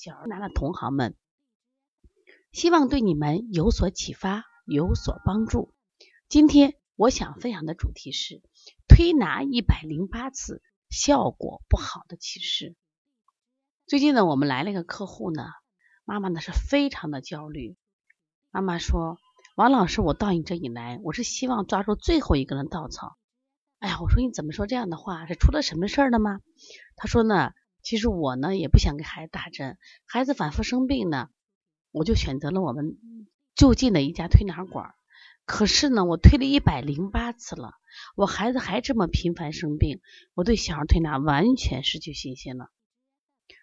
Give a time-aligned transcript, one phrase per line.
[0.00, 1.16] 小儿拿的同行们，
[2.52, 5.74] 希望对你们有所启发，有所帮助。
[6.28, 8.40] 今天我想分享的主题是
[8.86, 12.76] 推拿一百零八次效果不好的启示。
[13.88, 15.42] 最近呢，我们来了一个客户呢，
[16.04, 17.76] 妈妈呢是非常的焦虑。
[18.52, 19.18] 妈妈说
[19.58, 23.16] ：“王老师，我到你这里来，我是希望抓住最后一根稻草。”
[23.80, 25.26] 哎呀，我说你怎么说这样的话？
[25.26, 26.38] 是出了什么事儿了吗？
[26.94, 27.52] 他说呢。
[27.88, 31.30] 其实我呢也不想给孩子打针，孩子反复生病呢，
[31.90, 32.98] 我就选择了我们
[33.54, 34.92] 就近的一家推拿馆。
[35.46, 37.72] 可是呢，我推了一百零八次了，
[38.14, 40.02] 我孩子还这么频繁生病，
[40.34, 42.68] 我对小儿推拿完全失去信心了。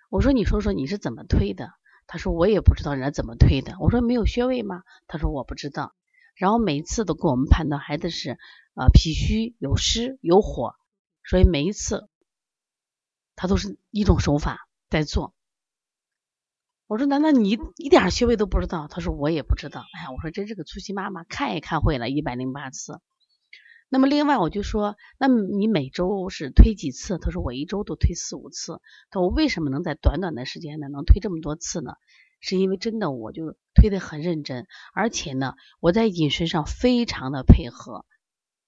[0.09, 1.70] 我说，你说说你是怎么推的？
[2.08, 3.78] 他说我也不知道人家怎么推的。
[3.80, 4.81] 我说没有穴位吗？
[5.06, 5.94] 他说我不知道。
[6.34, 8.40] 然后每一次都给我们判断孩子是
[8.73, 10.73] 呃脾虚有湿有火，
[11.23, 12.09] 所以每一次。
[13.36, 15.33] 他都是一种手法在做，
[16.88, 18.88] 我说难道你一点穴位都不知道？
[18.88, 19.81] 他说我也不知道。
[19.94, 23.02] 哎呀，我说真是个粗心妈妈，看也看会了一百零八次。
[23.89, 27.17] 那么另外我就说，那你每周是推几次？
[27.17, 28.81] 他说我一周都推四五次。
[29.09, 31.94] 他说我为什么能在短短的时间呢能推这么多次呢？
[32.39, 38.06] 是因为真的我就推的很认真，而且呢我在饮食上非常的配合。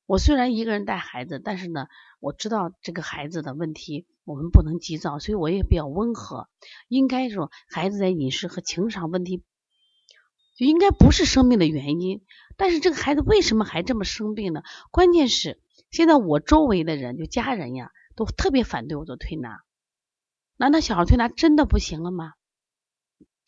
[0.07, 1.87] 我虽然一个人带孩子，但是呢，
[2.21, 6.47] 我知道这个孩子的问题，我们不能急躁，所以我也比较温和。
[6.87, 9.43] 应该说，孩子在饮食和情商问题，
[10.55, 12.23] 就应该不是生病的原因。
[12.55, 14.63] 但是这个孩子为什么还这么生病呢？
[14.91, 15.59] 关键是
[15.91, 19.59] 现在我周围的人，就家人呀，都特别反对我做推拿。
[20.55, 22.35] 难道小孩推拿真的不行了吗？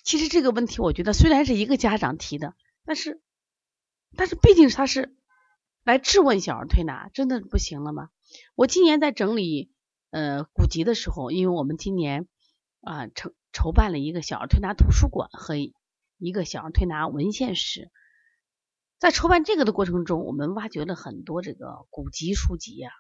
[0.04, 2.54] 其实这个问题，我觉得虽然是一个家长提的，
[2.84, 3.22] 但是，
[4.18, 5.16] 但是毕竟他是。
[5.84, 8.10] 来质问小儿推拿真的不行了吗？
[8.54, 9.72] 我今年在整理
[10.12, 12.28] 呃古籍的时候，因为我们今年
[12.82, 17.90] 啊筹筹办了一个小儿推拿图书馆和一个小儿推拿文献室，
[19.00, 22.92] 在筹办这个的过程中，我们挖掘了很多这个古籍书籍呀。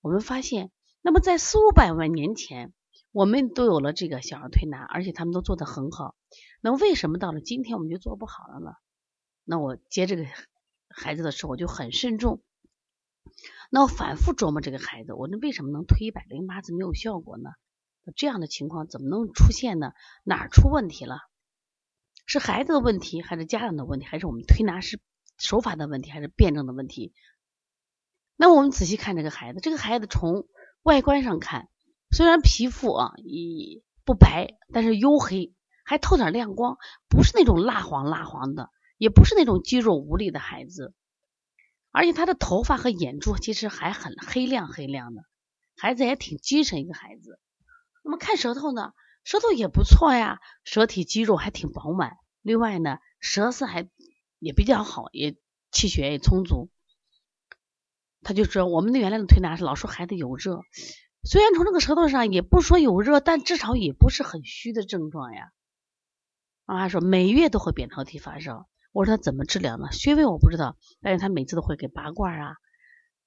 [0.00, 0.70] 我们发现，
[1.02, 2.72] 那么在四五百万年前，
[3.10, 6.14] 我们都有了这个小儿推拿，而且他们都做得很好。
[6.60, 8.72] 那为什么到了今天我们就做不好了呢？
[9.44, 10.26] 那我接这个。
[10.90, 12.42] 孩子的时候我就很慎重，
[13.70, 17.50] 那我反复琢磨这个孩子，我那为什么能推一百零八次没有效果呢？
[18.16, 19.92] 这样的情况怎么能出现呢？
[20.24, 21.18] 哪出问题了？
[22.26, 25.00] 是孩子的问题，还是家长的问题，还是我们推拿师
[25.38, 27.12] 手法的问题，还是辩证的问题？
[28.36, 30.48] 那我们仔细看这个孩子，这个孩子从
[30.82, 31.68] 外观上看，
[32.10, 38.70] 虽然皮肤啊一不白，但是黝黑，还透点亮光，不是那种蜡黄蜡黄的。
[39.00, 40.92] 也不是那种肌肉无力的孩子，
[41.90, 45.22] 而且他的头发和眼珠其实还很黑亮黑亮的，
[45.74, 47.40] 孩子也挺精神一个孩子。
[48.04, 48.92] 那么看舌头呢，
[49.24, 52.18] 舌头也不错呀，舌体肌肉还挺饱满。
[52.42, 53.88] 另外呢，舌色还
[54.38, 55.34] 也比较好，也
[55.72, 56.68] 气血也充足。
[58.20, 60.60] 他就说我们的原来的推拿是老说孩子有热，
[61.24, 65.52] 虽然从这个舌头上也不说有热，但至少也不是很虚的症状呀。
[66.66, 68.68] 妈妈说每月都会扁桃体发烧。
[68.92, 69.92] 我说他怎么治疗呢？
[69.92, 72.56] 穴位我不知道，但是他每次都会给拔罐啊，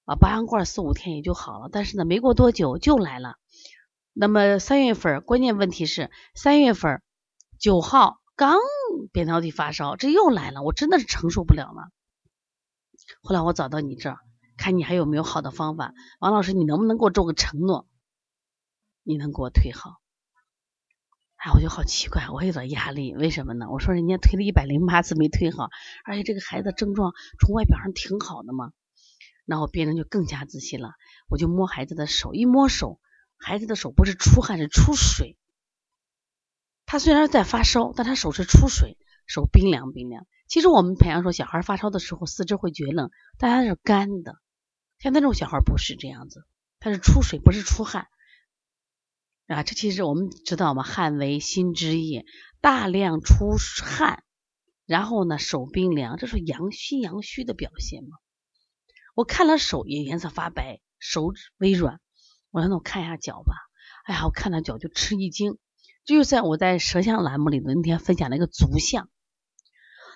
[0.06, 1.70] 啊拔完罐四五天也就好了。
[1.72, 3.38] 但是呢，没过多久就来了。
[4.12, 7.02] 那么三月份，关键问题是三月份
[7.58, 8.60] 九号刚
[9.12, 11.90] 扁桃体发烧，这又来了，我真的是承受不了了。
[13.22, 14.18] 后来我找到你这儿，
[14.58, 15.94] 看你还有没有好的方法。
[16.20, 17.88] 王老师，你能不能给我做个承诺？
[19.02, 20.03] 你能给我退好？
[21.44, 23.66] 哎，我就好奇怪，我有点压力，为什么呢？
[23.70, 25.68] 我说人家推了一百零八次没推好，
[26.06, 28.72] 而且这个孩子症状从外表上挺好的嘛，
[29.46, 30.92] 然后别人就更加自信了。
[31.28, 33.02] 我就摸孩子的手，一摸手，
[33.36, 35.38] 孩子的手不是出汗，是出水。
[36.86, 38.98] 他虽然在发烧，但他手是出水，
[39.28, 40.26] 手冰凉冰凉。
[40.48, 44.38] 其实我们培养说小孩发烧的时候四肢会觉冷，但他是干的。
[44.98, 46.46] 像那种小孩不是这样子，
[46.80, 48.08] 他是出水，不是出汗。
[49.54, 52.26] 啊，这其实我们知道嘛，汗为心之液，
[52.62, 54.24] 大量出汗，
[54.86, 58.18] 然后呢手冰凉，这是阳虚阳虚的表现嘛。
[59.16, 62.00] 我看了手也颜色发白，手指微软。
[62.52, 63.54] 我说那我看一下脚吧。
[64.06, 65.58] 哎呀，我看他脚就吃一惊，
[66.04, 69.10] 就在我在舌象栏目里的那天分享了一个足象，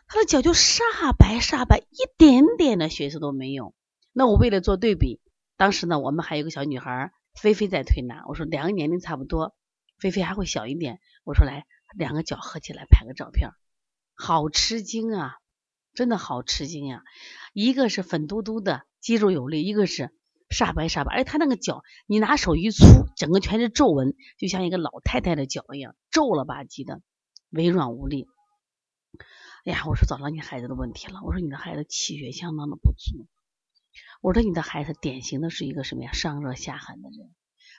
[0.07, 0.81] 他的脚就煞
[1.17, 3.73] 白煞白，一点点的血色都没有。
[4.13, 5.21] 那我为了做对比，
[5.57, 9.55] 当时呢，我们还有个小女孩菲菲在推拿，我说两个年龄差不多，
[9.97, 13.51] 菲菲还会小一点，我说来两个脚合起来拍个照片，
[14.15, 15.35] 好吃惊啊，
[15.93, 17.03] 真的好吃惊呀！
[17.53, 20.11] 一个是粉嘟嘟的肌肉有力，一个是。
[20.49, 22.85] 煞白煞白，哎，他那个脚，你拿手一粗，
[23.17, 27.01] 整个全是皱纹，就像一个老太太的脚一样，皱了吧唧的，
[27.49, 28.27] 微软无力。
[29.65, 33.27] 哎呀，我说找到你孩子的问题了，我说你的孩子气血相当的不足，
[34.21, 36.11] 我说你的孩子典型的是一个什么呀？
[36.11, 37.33] 上热下寒的人，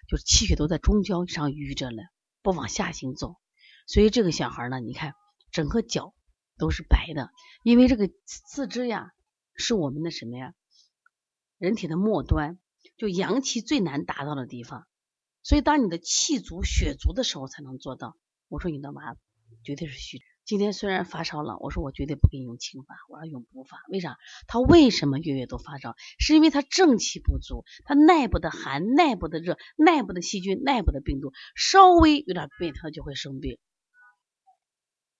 [0.09, 2.03] 就是气血都在中焦上淤着了，
[2.43, 3.37] 不往下行走，
[3.87, 5.15] 所以这个小孩呢，你看
[5.51, 6.15] 整个脚
[6.57, 7.31] 都是白的，
[7.63, 9.11] 因为这个四肢呀，
[9.55, 10.55] 是我们的什么呀？
[11.59, 12.59] 人体的末端，
[12.97, 14.87] 就阳气最难达到的地方，
[15.43, 18.17] 所以当你的气足、血足的时候，才能做到。
[18.49, 19.17] 我说你的娃
[19.65, 20.21] 绝对是虚。
[20.49, 23.83] 今天虽然发烧了，我说我绝对不给你用清法，我要用补法。
[23.91, 24.17] 为啥？
[24.47, 25.95] 他为什么月月都发烧？
[26.19, 33.59] 是因为他正气不足，他内部的寒、内部的热、内部的细菌、内部的病毒稍微有点变，他就会生病。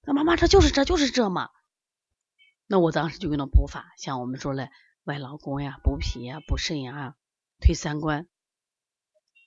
[0.07, 1.51] 那妈妈，这就是这就是这嘛？
[2.67, 4.71] 那我当时就用了补法，像我们说的。
[5.05, 7.15] 外劳宫呀，补脾呀，补肾呀，
[7.61, 8.29] 推三关。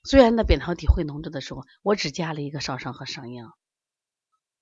[0.02, 3.54] 虽然那扁桃体会脓着的时候，我只加了一个少商和上阳，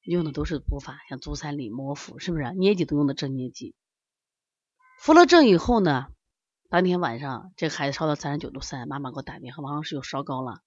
[0.03, 2.53] 用的都是补法，像足三里、摩腹，是不是？
[2.55, 3.75] 捏脊都用的正捏脊。
[4.99, 6.07] 服了正以后呢，
[6.69, 10.61] 当天晚上这个孩子烧到三十九度三，妈妈给我打电话，王老师又烧高了。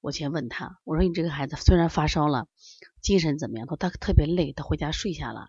[0.00, 2.48] 我先问他，我说你这个孩子虽然发烧了，
[3.00, 3.66] 精神怎么样？
[3.66, 5.48] 他说他特别累，他回家睡下了。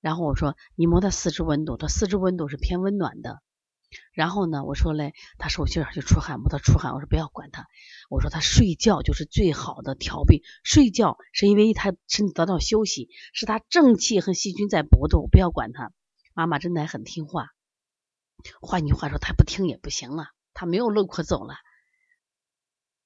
[0.00, 3.40] 然后我说你摸他四肢温度，他四肢温度是偏温暖的。
[4.12, 7.66] 然后呢，我说嘞，他手心上就出汗，我他出汗，我说不要管他，
[8.08, 15.92] 我说他睡觉就是最好的调病，睡觉是因为他身体得到休息，是他正气和细菌在搏斗，不要管他。
[16.32, 17.48] 妈妈真的很听话，
[18.60, 21.54] 换句话说，他不听也不行了，他没有路可走了，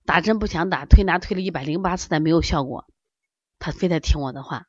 [0.04, 2.86] 打针不想打，推拿推了一百零八次但没有效果，
[3.58, 4.64] 他非得听我的话。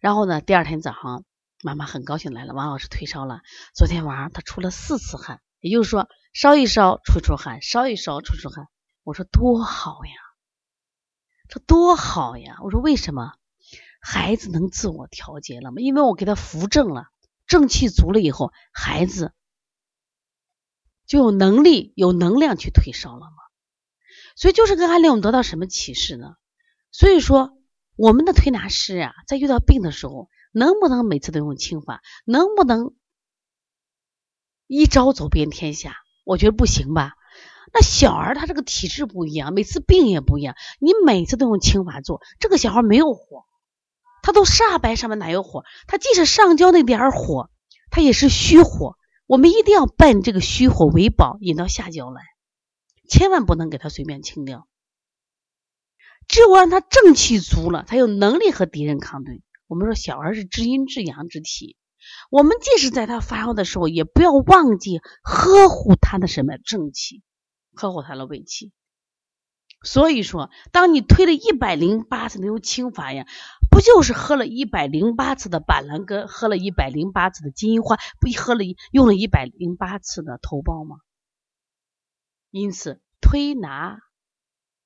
[0.00, 1.24] 然后呢，第二天早上，
[1.62, 3.40] 妈妈很高兴来了，王老师退烧了，
[3.74, 5.40] 昨天晚上他出了四次汗。
[5.64, 8.68] 也就是说，烧一烧出出汗，烧一烧出出汗。
[9.02, 10.12] 我说多好呀，
[11.48, 12.58] 这多好呀！
[12.62, 13.32] 我说为什么
[13.98, 15.76] 孩子能自我调节了吗？
[15.80, 17.06] 因为我给他扶正了，
[17.46, 19.32] 正气足了以后，孩子
[21.06, 23.36] 就有能力、有能量去退烧了嘛。
[24.36, 26.34] 所以就是跟案例，我们得到什么启示呢？
[26.92, 27.56] 所以说，
[27.96, 32.02] 我们的推拿师啊，在遇到病的时候，能不能每次都用清法？
[32.26, 32.94] 能不能？
[34.74, 35.94] 一招走遍天下，
[36.24, 37.12] 我觉得不行吧？
[37.72, 40.54] 那小儿他这个体质不一样，每次病也不一样。
[40.80, 43.44] 你每次都用清法做，这个小孩没有火，
[44.22, 45.64] 他都煞白上面哪有火？
[45.86, 47.50] 他即使上焦那点儿火，
[47.90, 48.96] 他也是虚火。
[49.26, 52.22] 我们一定要伴这个虚火为宝，引到下焦来，
[53.08, 54.66] 千万不能给他随便清掉。
[56.26, 59.42] 只有让他正气足了，才有能力和敌人抗对。
[59.66, 61.76] 我们说小儿是至阴至阳之体。
[62.30, 67.22] 我们即使在他发烧的时候，也不要忘记呵护他的什么正气，
[67.74, 68.72] 呵护他的胃气。
[69.82, 73.26] 所以说，当你推了一百零八次那种清法呀，
[73.70, 80.96] 不就是喝了一百零八次的板蓝根，喝了一百零八次的金银花，不喝了用了一百零八次的头孢吗？
[82.50, 83.98] 因此，推拿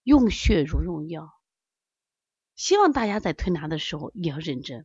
[0.03, 1.31] 用血如用药，
[2.57, 4.85] 希望大家在推拿的时候也要认真。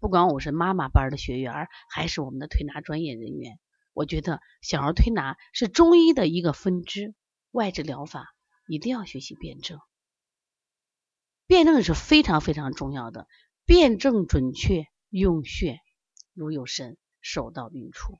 [0.00, 3.58] 不管我是妈妈班的学员，还是我们的推拿专业人员，
[3.92, 7.14] 我觉得小儿推拿是中医的一个分支，
[7.50, 8.32] 外治疗法
[8.68, 9.80] 一定要学习辩证。
[11.48, 13.26] 辩证是非常非常重要的，
[13.64, 15.80] 辩证准确，用穴
[16.32, 18.18] 如有神，手到病除。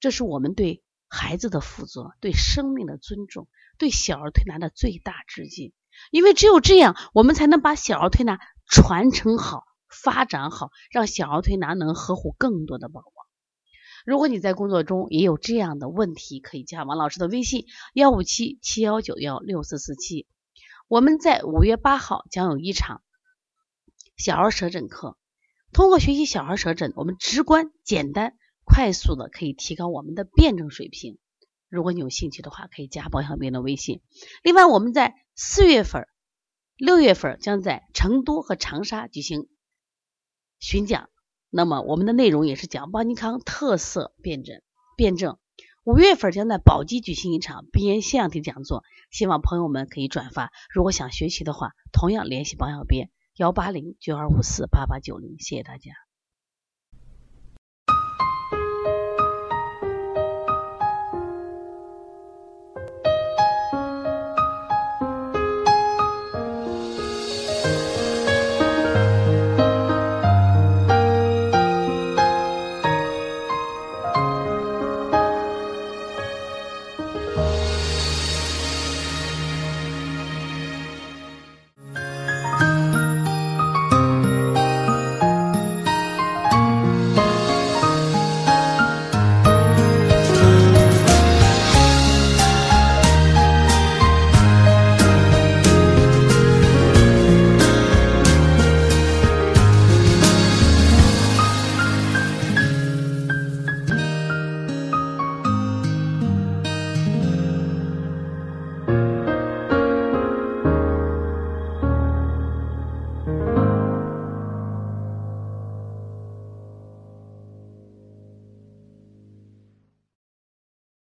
[0.00, 3.48] 这是我们对孩子的负责，对生命的尊重，
[3.78, 5.72] 对小儿推拿的最大致敬。
[6.10, 9.64] 因为只有这样，我们才能把小儿推拿传承好。
[9.88, 13.12] 发展好，让小儿推拿能呵护更多的宝宝。
[14.06, 20.26] 如果你在工作中也有这样的问题，可以加王老师的微信：幺五七七幺九幺六四四七。
[20.86, 23.02] 我们在五月八号将有一场
[24.16, 25.18] 小儿舌诊课。
[25.72, 31.18] 通过学习小儿舌诊，我们直观、简单、快速的可以提高我们的辩证水平。
[31.68, 34.00] 如果你有兴趣的话，可以加包小兵的微信。
[34.42, 36.08] 另外，我们在四月份、
[36.76, 39.48] 六月份将在成都和长沙举行。
[40.58, 41.08] 巡讲，
[41.50, 44.60] 那么我们的内容也是讲邦尼康特色辨证
[44.96, 45.38] 辩证。
[45.84, 50.52] 五月份将在宝鸡举行一场鼻炎腺样体讲座，希望朋友们可以转发。
[50.68, 55.92] 如果想学习的话，同样联系王小编幺八零九二五四八八九零，谢谢大家。